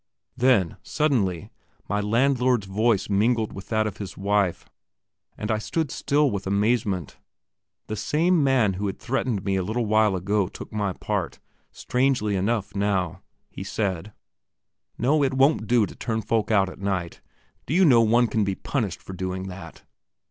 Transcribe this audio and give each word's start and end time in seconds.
Then, 0.35 0.77
suddenly 0.81 1.51
my 1.87 2.01
landlord's 2.01 2.65
voice 2.65 3.07
mingled 3.07 3.53
with 3.53 3.67
that 3.69 3.85
of 3.85 3.97
his 3.97 4.17
wife, 4.17 4.67
and 5.37 5.51
I 5.51 5.59
stood 5.59 5.91
still 5.91 6.31
with 6.31 6.47
amazement. 6.47 7.19
The 7.85 7.95
same 7.95 8.43
man 8.43 8.73
who 8.73 8.87
had 8.87 8.97
threatened 8.97 9.43
me 9.45 9.57
a 9.57 9.63
while 9.63 10.15
ago 10.15 10.47
took 10.47 10.73
my 10.73 10.93
part, 10.93 11.37
strangely 11.71 12.35
enough 12.35 12.73
now. 12.75 13.21
He 13.51 13.63
said: 13.63 14.11
"No, 14.97 15.21
it 15.23 15.35
won't 15.35 15.67
do 15.67 15.85
to 15.85 15.95
turn 15.95 16.23
folk 16.23 16.49
out 16.49 16.67
at 16.67 16.79
night; 16.79 17.21
do 17.67 17.73
you 17.75 17.85
know 17.85 18.01
one 18.01 18.25
can 18.25 18.43
be 18.43 18.55
punished 18.55 19.03
for 19.03 19.13
doing 19.13 19.49
that?" 19.49 19.83